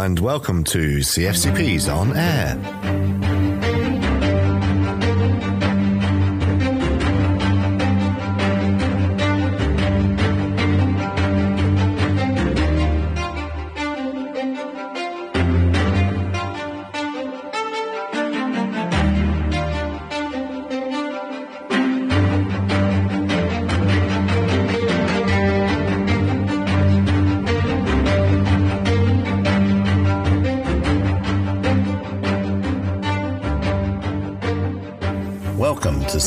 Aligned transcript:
and 0.00 0.18
welcome 0.18 0.64
to 0.64 0.98
CFCP's 0.98 1.86
On 1.86 2.16
Air. 2.16 2.79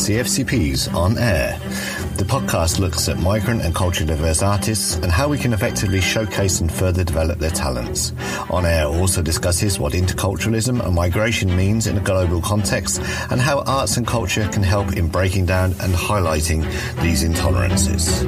CFCP's 0.03 0.89
On 0.89 1.17
Air. 1.17 1.57
The 2.17 2.25
podcast 2.25 2.77
looks 2.77 3.07
at 3.07 3.19
migrant 3.19 3.61
and 3.61 3.73
culturally 3.73 4.13
diverse 4.13 4.43
artists 4.43 4.95
and 4.97 5.09
how 5.09 5.29
we 5.29 5.37
can 5.37 5.53
effectively 5.53 6.01
showcase 6.01 6.59
and 6.59 6.69
further 6.69 7.05
develop 7.05 7.39
their 7.39 7.51
talents. 7.51 8.11
On 8.49 8.65
Air 8.65 8.85
also 8.85 9.21
discusses 9.21 9.79
what 9.79 9.93
interculturalism 9.93 10.85
and 10.85 10.93
migration 10.93 11.55
means 11.55 11.87
in 11.87 11.97
a 11.97 12.01
global 12.01 12.41
context 12.41 12.99
and 13.31 13.39
how 13.39 13.61
arts 13.61 13.95
and 13.95 14.05
culture 14.05 14.45
can 14.49 14.61
help 14.61 14.91
in 14.97 15.07
breaking 15.07 15.45
down 15.45 15.71
and 15.79 15.93
highlighting 15.93 16.63
these 17.01 17.23
intolerances. 17.23 18.27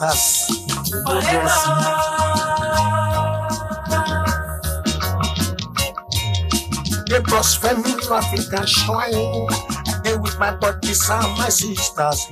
My 0.00 0.10
sisters. 0.10 0.56
The 7.08 7.22
prosthetic 7.24 8.10
African 8.10 8.66
shrine. 8.66 9.46
They 10.04 10.16
with 10.16 10.38
my 10.38 10.54
bodies 10.54 11.08
are 11.10 11.22
my 11.36 11.48
sisters. 11.48 12.26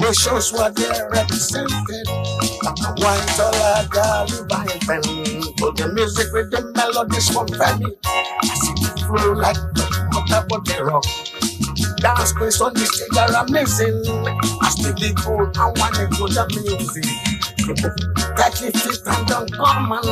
Nations 0.00 0.52
were 0.52 0.70
there 0.70 1.10
represented. 1.10 2.08
White 2.98 3.40
all 3.40 3.84
Gali 3.92 4.48
Bible. 4.48 5.02
For 5.58 5.72
the 5.72 5.92
music 5.94 6.32
with 6.32 6.50
the 6.50 6.72
melodies 6.74 7.28
from 7.28 7.48
family. 7.48 7.96
I 8.04 8.46
see 8.46 8.74
it 8.78 8.98
flow 9.06 9.32
like 9.32 9.56
the 10.78 10.84
the 10.84 10.90
rock. 10.90 11.04
Dance 11.98 12.32
based 12.38 12.62
on 12.62 12.74
the 12.74 12.86
stage 12.86 13.16
are 13.18 13.44
amazing. 13.44 14.02
I 14.62 14.68
still 14.70 14.94
the 14.94 15.12
gold 15.24 15.56
and 15.56 15.78
one 15.78 15.94
it 15.98 16.10
go 16.18 16.28
the 16.28 16.46
music. 16.54 17.04
Tightly 18.36 18.70
fit 18.70 19.02
and 19.06 19.30
uncommon. 19.30 20.02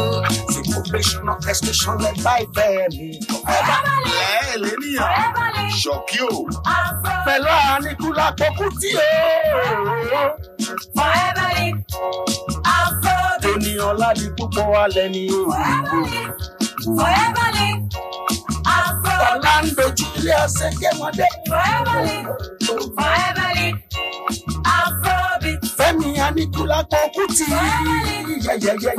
Syncopational 0.50 1.34
orchestration 1.34 1.99
led 1.99 2.22
by 2.22 2.44
Femi. 2.55 3.21
ẹ 4.47 4.59
lẹ́nìyàn 4.62 5.71
ṣọ́kí 5.82 6.21
o 6.31 6.38
Pẹ̀lú 7.26 7.53
àníkúlá 7.75 8.26
pọ̀kútì 8.38 8.91
o. 8.97 9.09
Ènìyàn 13.50 13.94
ládi 14.00 14.26
púpọ̀ 14.37 14.65
alẹ́ 14.84 15.09
ni 15.12 15.22
o. 15.38 15.43
Ọ̀la 19.31 19.52
ń 19.62 19.67
dojú 19.76 20.06
ilé 20.19 20.32
ọ̀sẹ̀ 20.44 20.70
gẹ́mọdé. 20.81 21.26
Fẹ́mi 25.76 26.08
àníkúlá 26.26 26.78
pọ̀kútì. 26.90 27.44
Yẹ́yẹ́yẹ́yẹ́. 28.46 28.94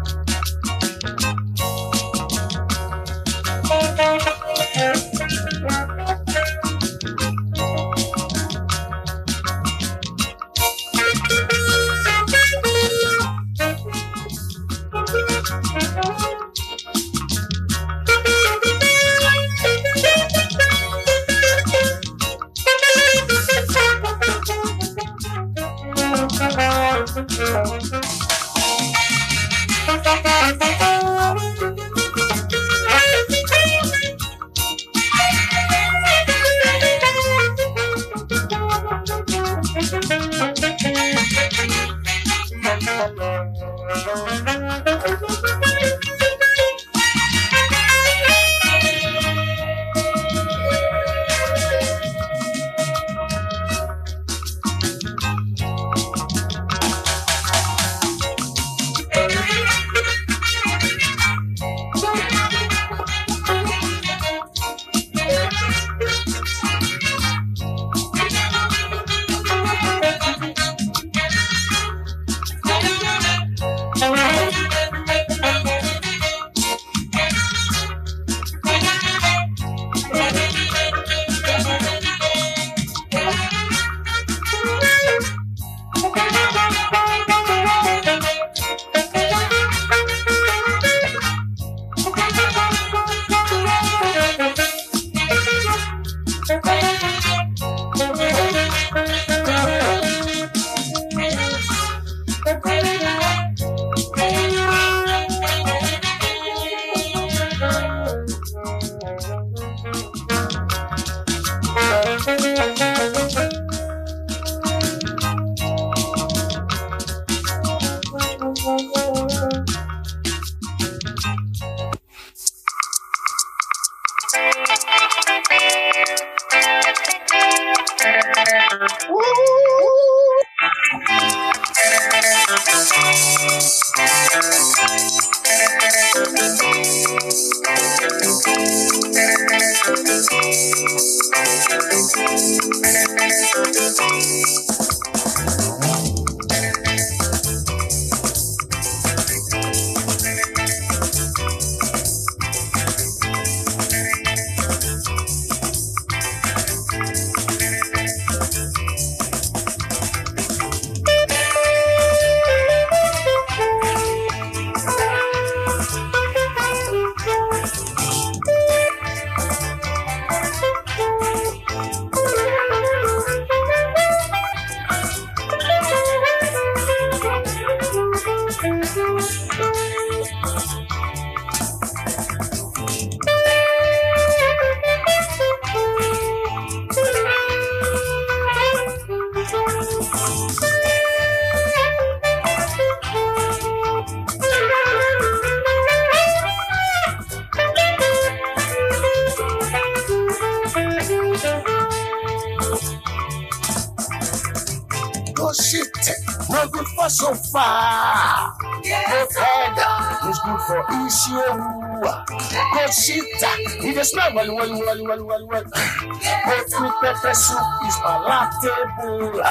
pepper 217.01 217.33
soup 217.33 217.57
is 217.87 217.95
palatable. 217.97 219.41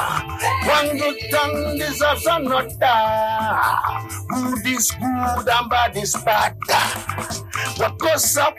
One 0.66 0.96
good 0.96 1.18
tongue 1.30 1.78
deserves 1.78 2.26
another. 2.26 2.68
Good 4.28 4.66
is 4.66 4.90
good 4.92 5.48
and 5.48 5.70
bad 5.70 5.96
is 5.96 6.14
bad. 6.24 6.56
What 7.76 7.98
goes 7.98 8.36
up 8.36 8.56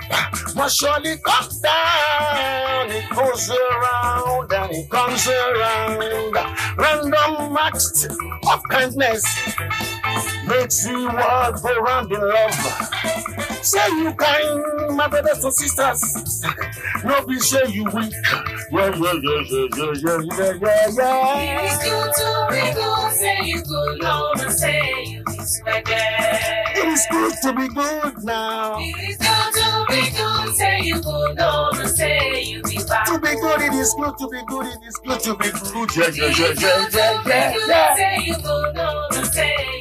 must 0.55 0.77
surely 0.79 1.17
come 1.17 1.47
down. 1.61 2.89
It 2.89 3.09
goes 3.15 3.49
around 3.49 4.51
and 4.51 4.71
it 4.71 4.89
comes 4.89 5.27
around. 5.27 6.35
Random 6.77 7.57
acts 7.57 8.05
of 8.05 8.63
kindness 8.69 9.23
makes 10.51 10.83
the 10.83 10.93
world 10.93 11.55
go 11.63 11.79
round 11.79 12.11
in 12.11 12.21
love. 12.21 12.53
Say 13.63 13.87
you 13.99 14.13
kind, 14.13 14.97
my 14.97 15.07
brothers 15.07 15.43
and 15.43 15.53
sisters. 15.53 16.43
No 17.03 17.25
be 17.25 17.39
say 17.39 17.67
you 17.69 17.85
weak. 17.85 18.13
Yeah, 18.71 18.91
yeah, 18.95 19.13
yeah, 19.27 19.41
yeah, 19.51 19.67
yeah, 19.77 19.93
yeah, 20.03 20.19
yeah, 20.31 20.53
yeah, 20.61 20.87
yeah. 20.97 21.61
It 21.61 21.71
is 21.71 21.77
good 21.87 22.11
to 22.19 22.47
be 22.51 22.73
good. 22.73 23.11
Say 23.21 23.37
you 23.45 23.61
good, 23.63 23.99
Lord, 24.03 24.51
say 24.51 25.03
you. 25.05 25.23
It 26.73 26.87
is 26.87 27.07
good 27.09 27.33
to 27.43 27.53
be 27.53 27.67
good 27.69 28.23
now. 28.23 28.77
It 28.79 29.09
is 29.09 29.17
good 29.17 29.53
to 29.53 29.85
be 29.89 30.01
good. 30.17 30.55
Say 30.55 30.81
you 30.81 31.01
good, 31.01 31.37
Lord, 31.37 31.87
say 31.87 32.43
you 32.43 32.63
be 32.63 32.77
bad. 32.87 33.05
To 33.05 33.19
be 33.19 33.35
good, 33.39 33.61
it 33.61 33.73
is 33.73 33.93
good 33.93 34.17
to 34.17 34.27
be 34.27 34.41
good. 34.47 34.65
It 34.65 34.79
is 34.87 34.97
good 34.97 35.19
to 35.21 35.35
be 35.35 35.51
good. 35.51 35.95
Yeah, 35.95 36.09
yeah, 36.13 36.33
yeah, 36.37 36.87
yeah, 36.91 37.21
yeah, 37.25 37.67
yeah. 37.67 37.95
Say 37.95 38.23
you 38.25 38.35
good, 38.35 38.75
Lord, 38.75 39.25
say 39.27 39.55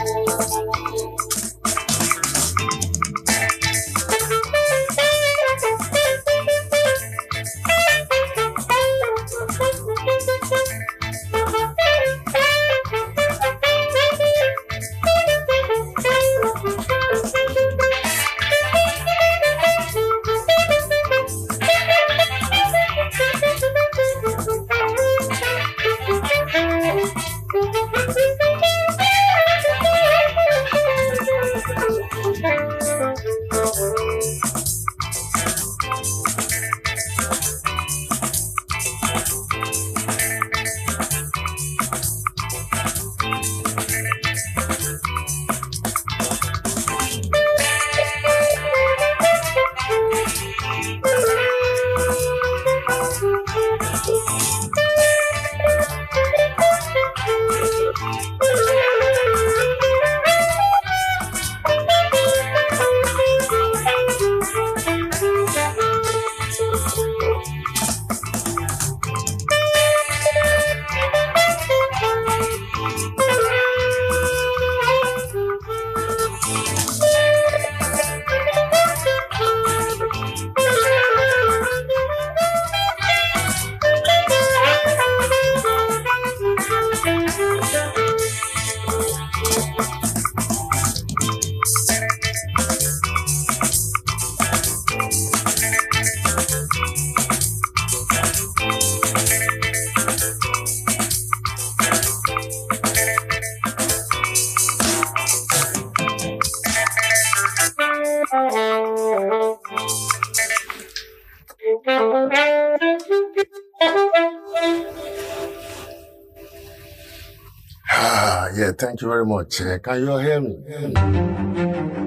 Thank 118.74 119.00
you 119.00 119.08
very 119.08 119.26
much. 119.26 119.60
Uh, 119.60 119.78
can 119.78 120.00
you 120.00 120.18
hear 120.18 120.40
me? 120.40 122.00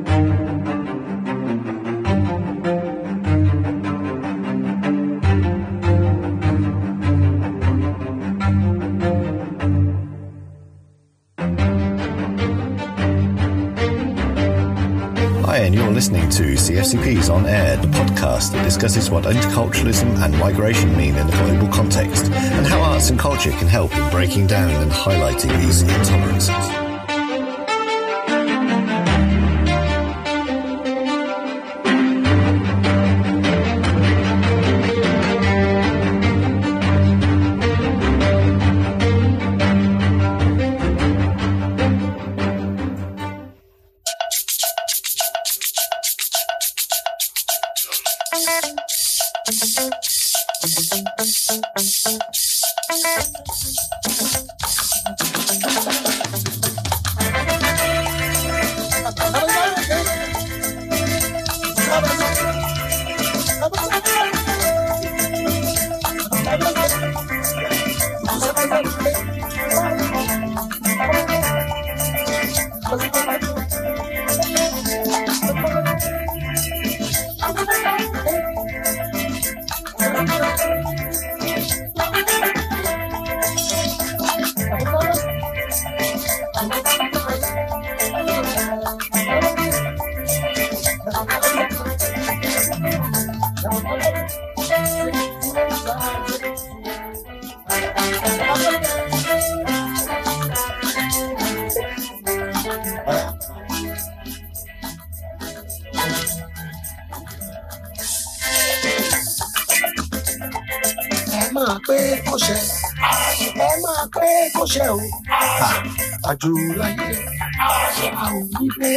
Hi, 15.58 15.64
and 15.64 15.74
you're 15.74 15.90
listening 15.90 16.30
to 16.30 16.54
CFCP's 16.54 17.30
On 17.30 17.48
Air, 17.48 17.78
the 17.78 17.88
podcast 17.88 18.52
that 18.52 18.64
discusses 18.64 19.10
what 19.10 19.24
interculturalism 19.24 20.24
and 20.24 20.38
migration 20.38 20.96
mean 20.96 21.16
in 21.16 21.28
a 21.28 21.32
global 21.32 21.68
context, 21.68 22.26
and 22.26 22.68
how 22.68 22.80
arts 22.80 23.10
and 23.10 23.18
culture 23.18 23.50
can 23.50 23.68
help 23.68 23.92
in 23.98 24.08
breaking 24.12 24.46
down 24.46 24.70
and 24.70 24.92
highlighting 24.92 25.60
these 25.60 25.82
intolerances. 25.82 26.87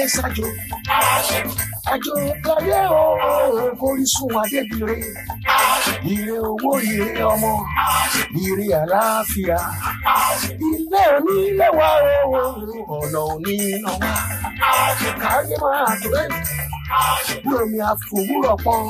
Pé 0.01 0.07
ṣájò 0.17 0.47
àjò 1.93 2.15
láyé 2.47 2.81
o 3.01 3.05
kórìsùn 3.81 4.33
adébíire 4.41 4.97
ire 6.13 6.37
owó 6.51 6.71
ire 6.93 7.09
ọmọ 7.33 7.53
ire 8.45 8.67
àlàáfíà. 8.81 9.59
Ilé 10.69 11.03
onílé 11.17 11.67
wa 11.79 11.89
o 12.35 12.41
ọ̀nà 12.99 13.21
oníná 13.33 13.93
wa 14.03 14.13
káyé 15.23 15.57
máa 15.65 15.93
tó 16.03 16.09
ẹ̀. 16.23 16.29
Bí 17.45 17.53
omi 17.63 17.79
àfòwúrọ̀ 17.91 18.57
pọ́n 18.65 18.85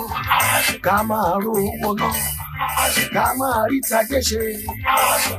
ká 0.86 0.96
máa 1.10 1.32
ro 1.44 1.52
owó 1.66 1.90
náà 2.00 2.14
ká 3.14 3.24
máa 3.38 3.60
rí 3.70 3.78
tajé 3.88 4.18
ṣe. 4.28 4.42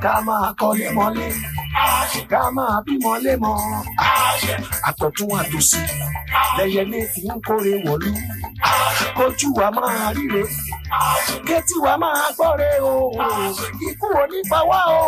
Ká 0.03 0.13
máa 0.27 0.47
kọ́lé 0.59 0.87
mọ́lé 0.97 1.27
ká 2.31 2.41
máa 2.55 2.81
bímọ 2.85 3.11
lémọ. 3.25 3.51
Àtọ̀tún 4.89 5.29
àtòsí 5.41 5.79
lẹ́yẹlé 6.57 6.99
fi 7.11 7.21
ń 7.27 7.37
kórè 7.47 7.73
wọ̀lú. 7.85 8.11
Kójú 9.17 9.47
wa 9.59 9.67
máa 9.77 10.05
ríre 10.15 10.43
kétí 11.47 11.75
wa 11.85 11.93
máa 12.01 12.25
gbọ́re 12.37 12.69
o. 12.91 12.93
Ikú 13.89 14.07
ò 14.21 14.23
ní 14.31 14.39
pa 14.51 14.59
wá 14.69 14.79
o. 14.99 15.03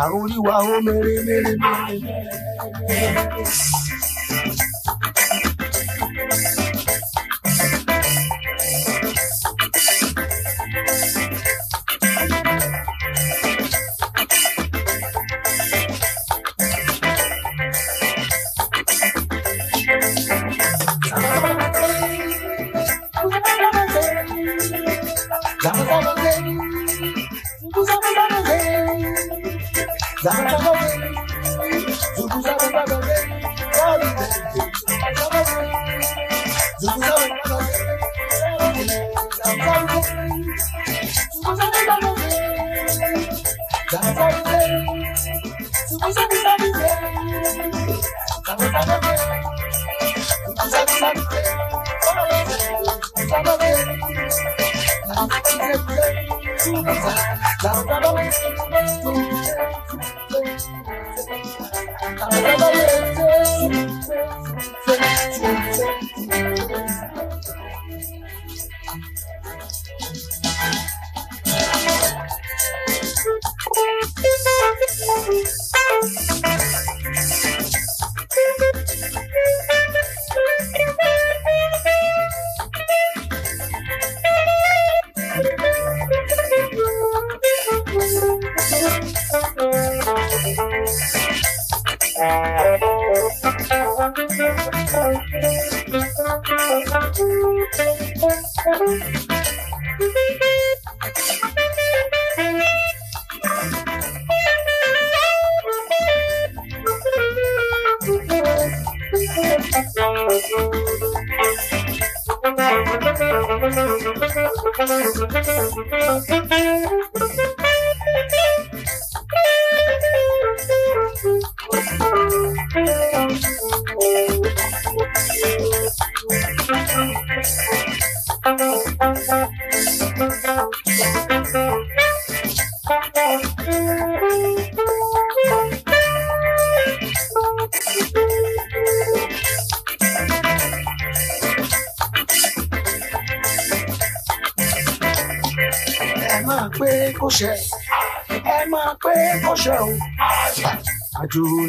Àrùn 0.00 0.22
orí 0.24 0.36
wa 0.46 0.56
ó 0.72 0.76
mèrè 0.86 1.14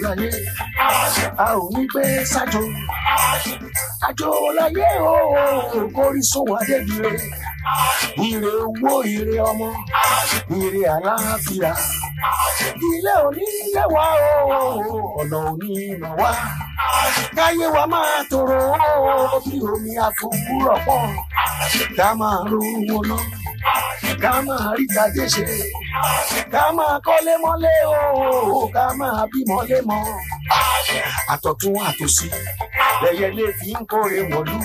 Láyé. 0.10 0.30
A 1.38 1.46
ò 1.56 1.62
ní 1.74 1.82
gbé 1.92 2.04
sájò 2.32 2.62
àjò 4.08 4.30
láyé 4.58 4.88
o 5.02 5.14
kórí 5.96 6.22
sóhun 6.32 6.58
adébíire 6.62 7.12
ire 8.28 8.52
owó 8.66 8.94
ire 9.16 9.36
ọmọ 9.50 9.68
ire 10.62 10.82
àlàáfíà. 10.96 11.72
Ilé 12.90 13.14
òní 13.28 13.44
ilé 13.64 13.84
wa 13.94 14.06
o 14.58 15.22
ọ̀nà 15.22 15.38
òní 15.52 15.70
ìnà 15.92 16.10
wa 16.20 16.32
káyé 17.36 17.68
wa 17.76 17.84
máa 17.94 18.20
tòrò 18.32 18.60
o 19.36 19.40
bí 19.46 19.58
omi 19.74 19.92
àfòwúrọ̀ 20.08 20.80
pọ̀ 20.86 21.02
ká 21.98 22.08
máa 22.20 22.40
rówó 22.50 22.98
náà 23.10 23.24
ká 24.24 24.34
máa 24.48 24.74
rí 24.78 24.86
tajé 24.96 25.26
ṣe. 25.34 25.44
Ká 26.54 26.64
máa 26.78 26.96
kọ́lé 27.06 27.34
mọ́lé 27.44 27.74
o 28.58 28.68
ká 28.76 28.86
máa 29.00 29.22
bí 29.32 29.40
mọ́lé 29.50 29.78
mọ́. 29.90 30.04
Àtọ̀tún 31.34 31.76
àtòsí 31.90 32.28
lẹ́yẹlé 33.04 33.46
fi 33.60 33.70
ń 33.80 33.84
kórè 33.92 34.20
wọ̀lú 34.32 34.58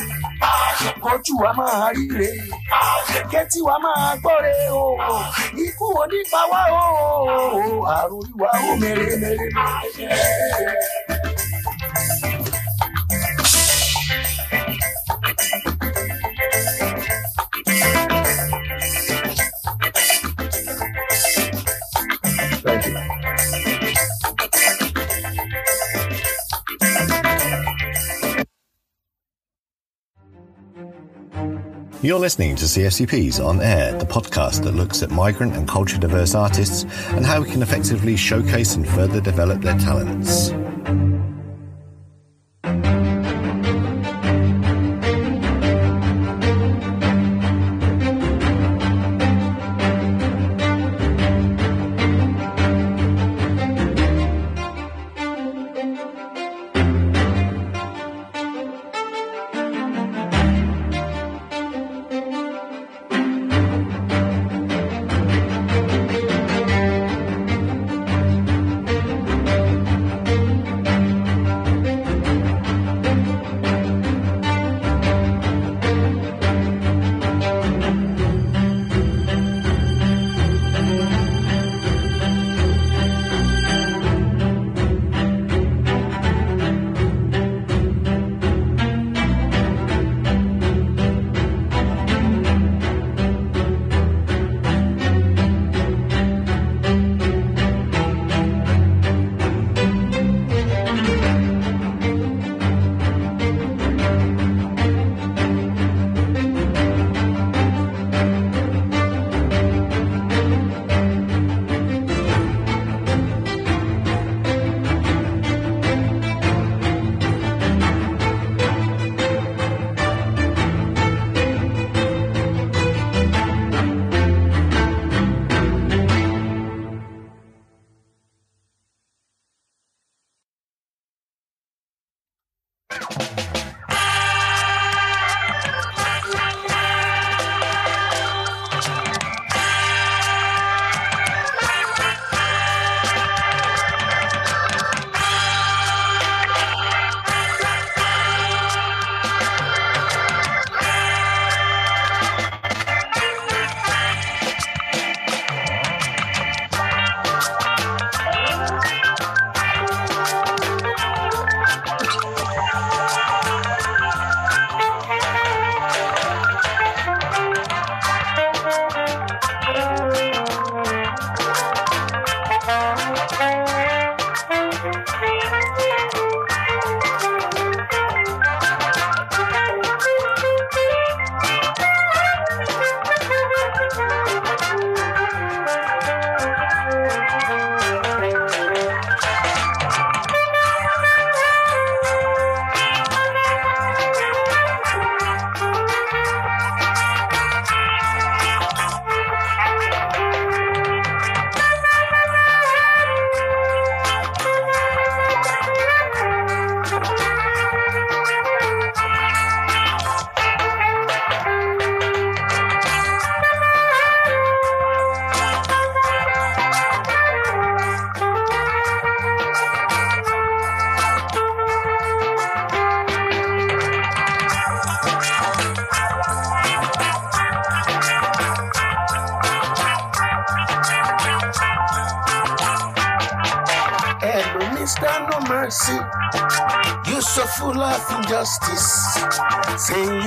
kọjú 1.04 1.34
wa 1.42 1.50
máa 1.58 1.92
ríre 1.96 2.28
kẹ́tí 3.30 3.58
wa 3.68 3.76
máa 3.84 4.16
gbọ́re 4.22 4.54
o. 4.82 4.84
Ikú 5.64 5.86
onípa 6.02 6.40
wa 6.52 6.62
o 6.80 6.84
àrùn 7.98 8.24
ìwà 8.32 8.50
ó 8.70 8.72
mèrè 8.80 9.06
You're 32.04 32.18
listening 32.18 32.54
to 32.56 32.66
CFCP's 32.66 33.40
On 33.40 33.62
Air, 33.62 33.94
the 33.94 34.04
podcast 34.04 34.64
that 34.64 34.74
looks 34.74 35.02
at 35.02 35.10
migrant 35.10 35.54
and 35.54 35.66
culture 35.66 35.96
diverse 35.96 36.34
artists 36.34 36.84
and 37.12 37.24
how 37.24 37.40
we 37.40 37.48
can 37.48 37.62
effectively 37.62 38.14
showcase 38.14 38.74
and 38.74 38.86
further 38.86 39.22
develop 39.22 39.62
their 39.62 39.78
talents. 39.78 40.50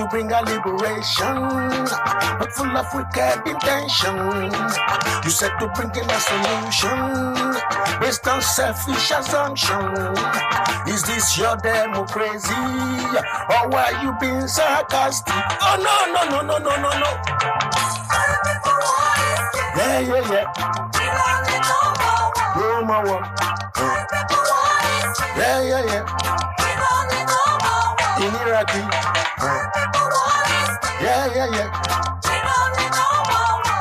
Bring 0.09 0.31
a 0.31 0.41
liberation, 0.41 1.35
but 2.39 2.51
full 2.53 2.77
of 2.77 2.87
wicked 2.95 3.45
intention. 3.45 4.51
You 5.23 5.29
said 5.29 5.51
to 5.59 5.67
bring 5.75 5.91
in 5.91 6.09
a 6.09 6.19
solution 6.19 7.57
based 7.99 8.25
on 8.27 8.41
selfish 8.41 9.11
assumption. 9.11 10.15
Is 10.87 11.03
this 11.03 11.37
your 11.37 11.57
democracy? 11.57 12.53
Or 13.49 13.67
why 13.69 13.99
you 14.01 14.13
being 14.21 14.47
sarcastic? 14.47 15.33
Oh 15.35 15.75
no, 15.77 16.13
no, 16.13 16.23
no, 16.29 16.41
no, 16.41 16.57
no, 16.57 16.75
no, 16.77 16.91
no. 16.99 17.11
Yeah, 19.75 19.99
yeah, 19.99 20.31
yeah. 20.31 20.53
Oh, 22.55 22.79
no 22.79 22.81
more 22.85 23.03
war. 23.05 23.21
Yeah, 25.37 25.61
yeah, 25.61 25.83
yeah. 25.85 26.05
In 28.17 28.33
Iraqi. 28.47 29.96
Yeah, 30.99 31.27
yeah, 31.35 31.47
yeah. 31.53 31.69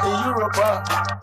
In 0.05 0.37
Europe. 0.37 1.16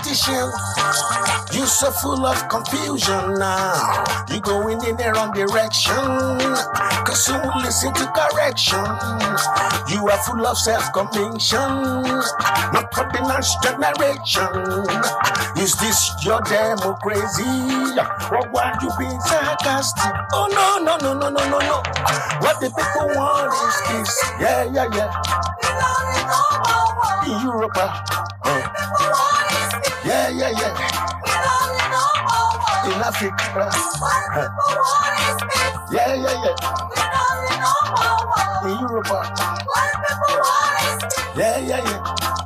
Politician. 0.00 0.48
You 1.52 1.66
so 1.66 1.90
full 1.90 2.24
of 2.24 2.48
confusion 2.48 3.34
now. 3.34 4.04
You 4.30 4.40
going 4.40 4.82
in 4.84 4.96
the 4.96 5.12
wrong 5.12 5.32
direction. 5.32 5.94
Cause 7.04 7.28
you 7.28 7.34
won't 7.34 7.64
listen 7.64 7.92
to 7.92 8.06
correction. 8.16 8.80
You 9.92 10.08
are 10.08 10.18
full 10.24 10.46
of 10.46 10.56
self-conviction. 10.56 11.82
Not 12.72 12.88
for 12.94 13.04
the 13.12 13.20
next 13.28 13.60
generation. 13.60 14.88
Is 15.60 15.74
this 15.76 16.24
your 16.24 16.40
democracy? 16.48 17.44
Or 18.32 18.48
why 18.52 18.72
you 18.80 18.88
being 18.98 19.20
sarcastic? 19.20 20.12
Oh 20.32 20.48
no, 20.48 20.78
no, 20.82 20.96
no, 20.96 21.12
no, 21.12 21.28
no, 21.28 21.44
no, 21.50 21.58
no. 21.58 21.82
What 22.40 22.58
the 22.60 22.70
people 22.72 23.08
want 23.16 23.52
is 23.52 23.76
peace. 23.84 24.16
Yeah, 24.40 24.64
yeah, 24.64 24.88
yeah. 24.96 25.12
In 27.26 27.44
Europe. 27.44 28.19
Yeah, 30.30 30.50
yeah, 30.50 30.72
yeah. 30.78 30.90
In 32.86 33.02
Africa. 33.02 33.70
yeah, 35.92 36.14
yeah, 36.14 36.44
yeah. 36.44 36.56
In 38.64 38.78
Europe. 38.80 39.06
yeah, 41.36 41.58
yeah, 41.58 41.80
yeah. 41.84 42.39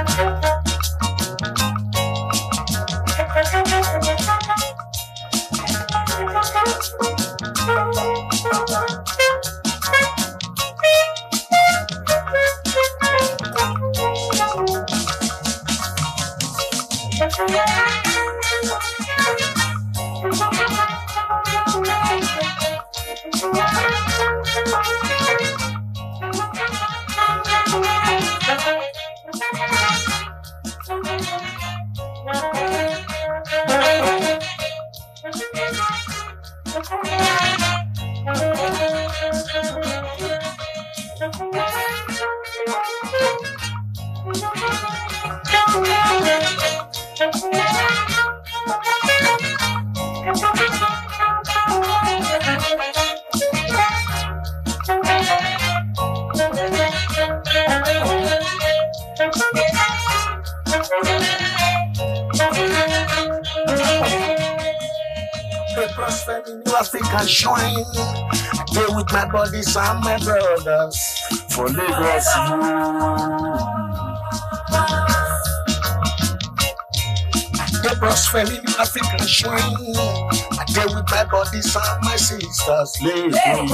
The 0.00 0.49
for 71.48 71.68
Lagos. 71.68 72.26
In 78.32 78.44
New 78.44 78.62
African 78.78 79.26
shrine. 79.26 79.92
They 80.72 80.84
with 80.84 81.10
my 81.10 81.24
bodies 81.24 81.74
and 81.76 82.04
my 82.04 82.16
sisters. 82.16 82.96
Lagos. 83.02 83.70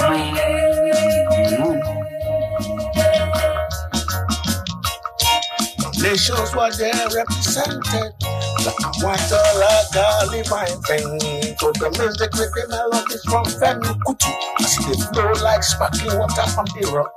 Nations 6.03 6.55
were 6.55 6.73
there 6.73 7.09
represented. 7.15 8.15
All 9.03 9.13
I 9.13 9.85
got, 9.93 10.29
leave 10.31 10.51
my 10.51 10.67
pen. 10.87 11.19
To 11.19 11.73
the 11.79 11.91
music 11.99 12.33
with 12.35 12.53
the 12.55 12.67
melodies 12.69 13.23
from 13.25 13.45
Femi 13.45 13.99
Kuti. 14.05 14.56
They 14.67 14.99
flow 15.15 15.33
like 15.45 15.63
sparkling 15.63 16.19
water 16.19 16.47
from 16.51 16.67
the 16.75 16.91
rock. 16.93 17.15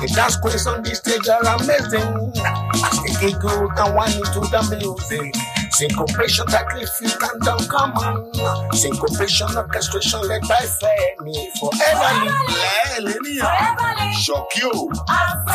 The 0.00 0.08
dance 0.16 0.36
queens 0.36 0.66
on 0.66 0.82
the 0.82 0.94
stage 0.96 1.28
are 1.28 1.44
amazing. 1.60 2.32
As 2.88 2.96
they 3.04 3.12
giggle 3.20 3.68
and 3.68 3.94
whine 3.94 4.16
into 4.16 4.40
the 4.48 4.60
music. 4.72 5.34
Syncopation 5.76 6.46
tightly 6.46 6.84
fit 6.86 7.16
and 7.20 7.40
down 7.42 7.58
come 7.68 7.92
on. 7.92 8.72
Syncopation 8.72 9.48
orchestration 9.56 10.20
led 10.28 10.40
by 10.48 10.64
Femi 10.80 11.36
forever. 11.60 12.12
Ẹ 12.48 13.00
lẹ́nìyàn. 13.04 14.12
Ṣọ̀kí 14.24 14.62
o. 14.72 14.88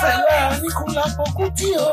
Fẹlẹ 0.01 0.61
Nicolas 0.61 1.13
Okuti 1.23 1.69
o. 1.77 1.89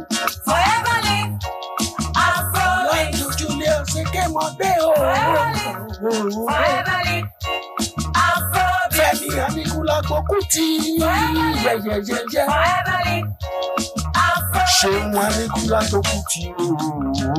Lọ́jọ́ 0.47 1.66
mọ̀ 4.35 4.47
pé 4.57 4.69
o. 4.87 4.91
Fáyẹ́bẹ́lì 6.47 7.17
Afrobeat. 8.25 8.91
Fẹ́mi 8.97 9.27
Amíkúlá 9.45 9.97
Gbókù 10.07 10.35
ti 10.51 10.65
yẹ̀yẹ̀yẹ̀yẹ̀. 11.01 12.45
Fáyẹ́bẹ́lì 12.51 13.15
Afrobeat. 14.25 14.69
Ṣé 14.77 14.91
wọn 15.13 15.25
Amíkúlá 15.27 15.79
Gbókù 15.89 16.17
ti 16.29 16.41
rò 16.57 16.67
ó? 17.31 17.37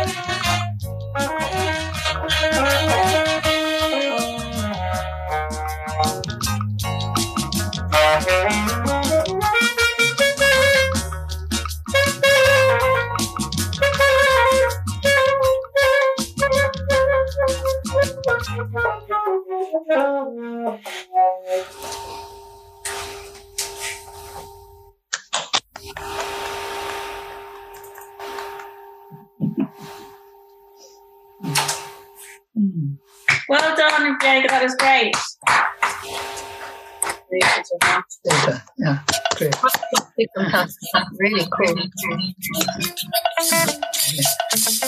Really 41.25 41.43
cool. 41.57 41.75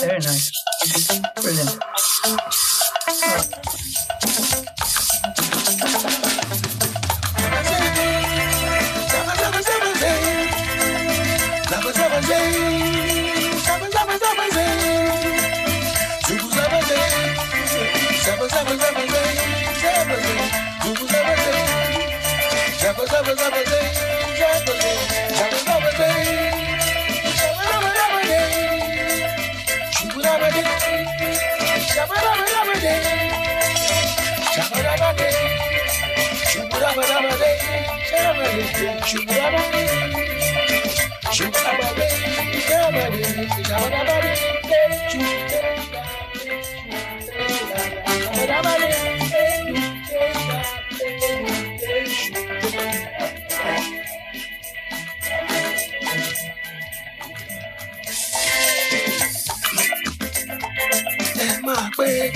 Very 0.00 0.18
nice. 0.20 0.52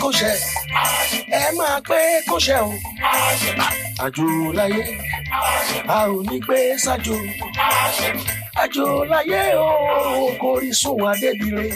Kó 0.00 0.10
ṣe. 0.18 0.32
Ẹ 1.30 1.50
máa 1.58 1.80
pé 1.88 2.00
kó 2.28 2.36
ṣe 2.46 2.56
o. 2.66 2.70
Àjò 4.04 4.24
láyé 4.58 5.11
a 5.32 5.98
ò 6.08 6.18
ní 6.28 6.36
gbé 6.44 6.58
sájò 6.84 7.16
àjò 8.62 8.86
láyé 9.10 9.42
o 9.56 9.68
kò 10.40 10.50
rí 10.62 10.70
sùn 10.80 11.00
adébíire 11.10 11.66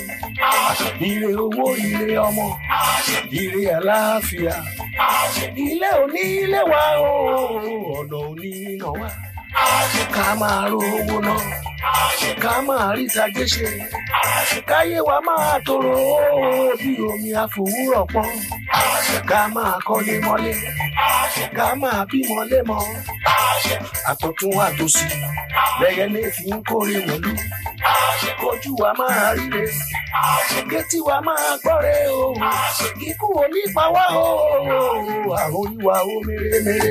ire 1.09 1.31
owó 1.45 1.67
ire 1.89 2.17
ọmọ 2.29 2.47
ire 3.41 3.63
àlàáfíà. 3.77 4.55
Ilé 5.67 5.89
òní 6.03 6.23
ilé 6.43 6.61
wa 6.71 6.83
o 7.01 7.13
ọ̀nà 7.99 8.19
òní 8.29 8.51
nà 8.81 8.89
wá. 9.01 9.09
Ká 10.17 10.27
máa 10.41 10.69
rówó 10.71 11.17
náà 11.29 11.41
ká 12.43 12.55
máa 12.69 12.93
rí 12.97 13.05
tajé 13.15 13.45
ṣe. 13.55 13.69
Káyé 14.71 15.01
wa 15.09 15.17
máa 15.29 15.59
tòrò 15.67 15.97
bí 16.81 16.93
omi 17.11 17.31
àfòwúrọ̀ 17.43 18.05
pọ́n. 18.13 18.31
Ká 19.31 19.41
máa 19.55 19.77
kọ́lé 19.87 20.15
mọ́lé 20.27 20.53
ká 21.57 21.67
máa 21.83 22.03
bímọ 22.11 22.39
lémọ 22.51 22.79
àtọ̀tún 24.11 24.53
àtòsí 24.67 25.07
lẹ́yẹlé 25.81 26.21
fi 26.35 26.45
ń 26.55 26.59
kórè 26.69 26.97
wọ̀lú. 27.09 27.33
Kojú 28.41 28.71
wa 28.83 28.91
máa 28.99 29.29
ríre 29.37 29.65
kétí 30.71 30.99
wa 31.09 31.17
máa 31.27 31.51
gbọ́re 31.63 31.95
o. 32.21 32.23
Ikú 33.09 33.27
wo 33.37 33.45
nípa 33.55 33.85
wá 33.95 34.05
o. 34.25 34.29
Àrùn 35.43 35.69
ìwà 35.77 35.97
o 36.13 36.15
mèrè 36.27 36.59
mèrè 36.67 36.91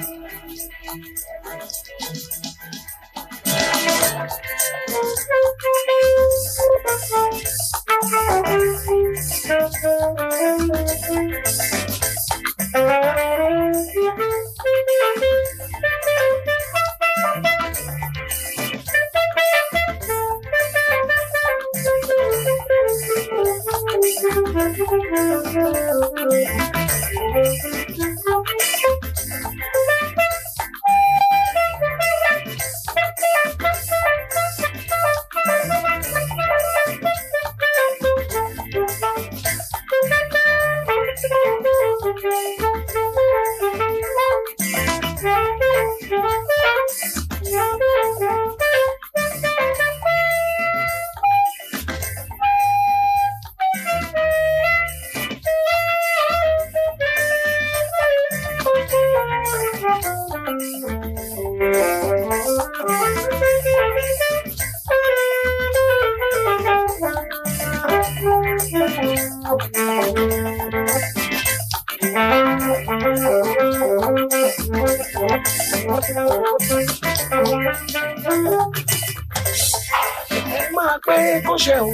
kó 81.51 81.57
ṣe 81.65 81.75
o. 81.83 81.91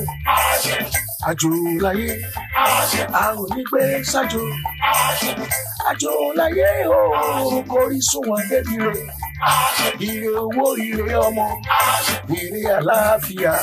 Àjò 1.29 1.49
láyé. 1.83 2.09
A 3.21 3.23
ò 3.41 3.43
ní 3.55 3.61
gbé 3.69 3.81
ṣájò 4.11 4.41
àjò 5.89 6.11
láyé 6.39 6.67
o. 6.85 7.01
Kò 7.71 7.79
rí 7.89 7.99
sunwọ̀n 8.09 8.43
débi 8.49 8.75
rẹ̀ 8.85 9.01
ire 10.07 10.29
owó 10.43 10.65
ire 10.87 11.15
ọmọ. 11.27 11.45
Ire 12.39 12.61
àlàáfíà. 12.77 13.53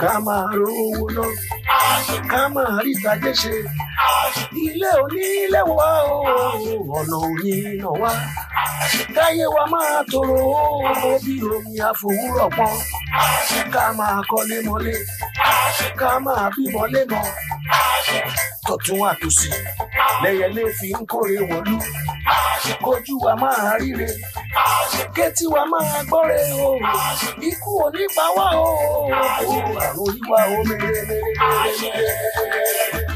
Ká 0.00 0.12
máa 0.26 0.46
rówó 0.52 1.04
lọ 1.16 1.26
ká 2.30 2.42
máa 2.54 2.76
rí 2.84 2.92
tajé 3.02 3.32
ṣe. 3.42 3.54
Ilé 4.64 4.90
onílé 5.02 5.60
wa 5.76 5.88
o. 6.12 6.18
Ọ̀nà 6.98 7.16
oníná 7.26 7.88
wa. 8.02 8.12
Káyé 9.16 9.46
wa 9.56 9.64
máa 9.72 10.02
tòrò 10.10 10.38
ó 11.08 11.12
bí 11.24 11.34
omi 11.54 11.72
àfòwúrọ̀ 11.88 12.48
pọ́n 12.56 12.74
ká 13.74 13.84
máa 13.98 14.20
kọ́lé 14.30 14.56
mọ́lé. 14.66 14.94
Ká 16.00 16.10
máa 16.24 16.46
bímọ 16.54 16.82
lémọ 16.94 17.20
tọ̀tún 18.66 19.00
àtòsí 19.10 19.50
lẹ́yẹlé 20.22 20.62
fi 20.78 20.88
ń 20.98 21.02
kórè 21.10 21.38
wọ̀lú. 21.50 21.74
Kojú 22.84 23.14
wa 23.24 23.32
máa 23.42 23.72
ríre. 23.80 24.08
Kétí 25.16 25.44
wa 25.54 25.62
máa 25.72 25.98
gbọ́re 26.08 26.38
o. 26.66 26.68
Ikú 27.48 27.70
ò 27.84 27.86
ní 27.94 28.04
pa 28.16 28.24
wá 28.36 28.46
o. 28.66 28.68
Àrùn 29.84 30.10
yíwá 30.16 30.40
o 30.54 30.58
mèrè 30.68 31.00
mèrè 31.08 31.30
mèrè 31.40 31.72
mèrè. 31.80 33.10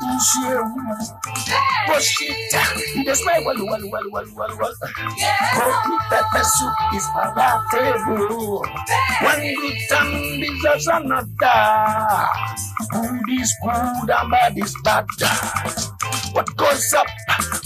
Was 0.00 0.32
good 0.42 0.66
for 0.66 0.94
issue. 1.36 1.54
Go 1.86 1.98
shit, 2.00 2.36
it 2.96 3.08
is 3.08 3.22
well, 3.24 3.44
well, 3.44 3.66
well, 3.66 3.90
well, 4.10 4.26
well, 4.34 4.56
well. 4.58 4.74
Go 5.54 5.98
pepper 6.10 6.44
soup 6.44 6.94
is 6.94 7.06
palatable. 7.14 8.64
One 9.22 9.54
good 9.54 9.78
time 9.90 10.40
deserves 10.40 10.86
another. 10.86 12.28
Good 12.92 13.40
is 13.40 13.54
good 13.62 14.10
and 14.10 14.30
bad 14.30 14.58
is. 14.58 14.74
What 16.32 16.56
goes 16.56 16.92
up 16.94 17.06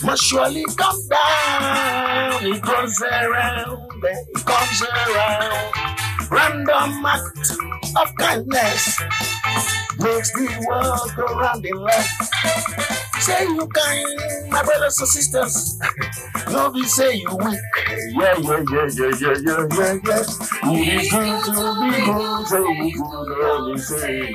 must 0.05 0.23
surely 0.25 0.65
come 0.77 1.09
down. 1.09 2.45
It 2.45 2.63
goes 2.63 3.01
around, 3.01 4.05
it 4.05 4.45
comes 4.45 4.83
around. 4.83 5.73
Random 6.31 7.07
act 7.07 7.53
of 7.97 8.15
kindness 8.17 9.01
makes 9.99 10.33
the 10.33 10.67
world 10.69 11.11
go 11.17 11.25
round 11.39 11.65
in 11.65 11.77
love. 11.77 12.07
Say 13.21 13.45
you 13.45 13.67
kind, 13.69 14.51
my 14.51 14.63
brothers 14.63 14.99
and 15.01 15.09
sisters. 15.09 15.79
Be 16.75 16.83
say 16.85 17.15
you 17.17 17.37
weak. 17.37 17.61
Yeah, 18.13 18.35
yeah, 18.39 18.63
yeah, 18.73 18.89
yeah, 18.95 19.11
yeah, 19.21 19.35
yeah, 19.43 19.67
yeah, 19.73 19.99
yeah. 20.05 20.25
It 20.71 20.89
is 21.03 21.11
good 21.11 21.45
to 21.45 21.81
be 21.81 22.05
good, 22.05 22.47
so 22.47 22.65
good, 22.65 23.29
let 23.43 23.61
me 23.67 23.79
say. 23.79 24.35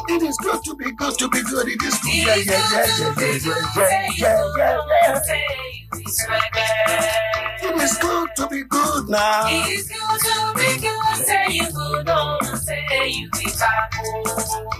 it 0.10 0.24
is 0.24 0.38
good 0.38 0.64
to 0.64 0.76
be 0.76 0.91
good, 0.93 1.18
to 1.20 1.30
be 1.30 1.41
good. 1.43 1.68
It 1.68 1.84
is 1.84 2.00
good, 2.00 2.14
yeah, 2.16 2.36
yeah, 2.36 2.64
yeah, 2.72 2.86
yeah, 3.00 3.39
yeah, 3.45 3.60
yeah, 3.76 4.10
yeah, 4.18 4.47
yeah, 4.58 5.22
yeah. 5.28 5.69
It 6.12 7.82
is 7.84 7.97
good 7.99 8.30
to 8.38 8.47
be 8.47 8.64
good 8.64 9.10
now. 9.10 9.45
It's 9.47 9.89
good 9.89 10.20
to 10.22 10.53
be 10.55 10.82
good, 10.82 11.26
say 11.28 11.45
you 11.51 11.72
good, 11.72 12.05
don't 12.07 12.43
say 12.57 13.10
you 13.10 13.30
be 13.30 13.45
bad. 13.60 14.79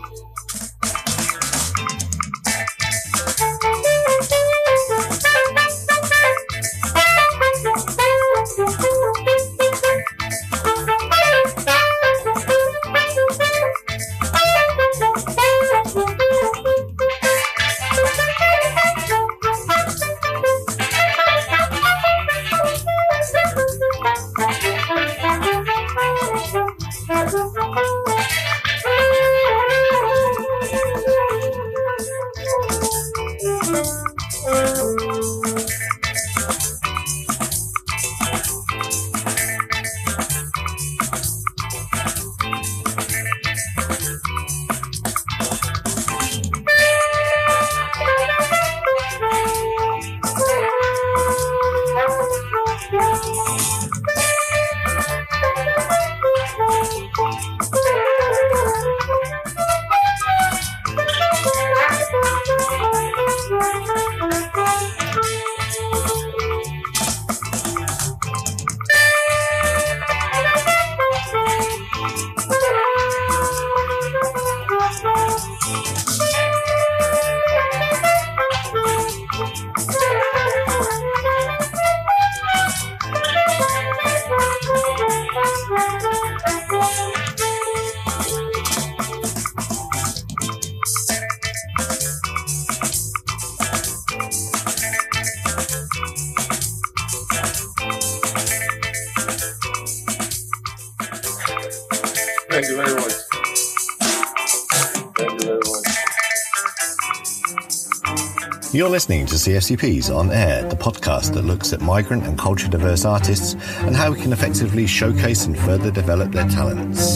You're 108.80 108.88
listening 108.88 109.26
to 109.26 109.36
CFCP's 109.36 110.10
On 110.10 110.32
Air, 110.32 110.64
the 110.64 110.76
podcast 110.78 111.34
that 111.34 111.42
looks 111.42 111.74
at 111.74 111.82
migrant 111.82 112.24
and 112.24 112.40
culture 112.40 112.70
diverse 112.70 113.04
artists 113.04 113.56
and 113.80 113.94
how 113.94 114.14
we 114.14 114.22
can 114.22 114.32
effectively 114.32 114.88
showcase 114.88 115.46
and 115.46 115.60
further 115.60 115.92
develop 115.92 116.32
their 116.32 116.48
talents. 116.48 117.09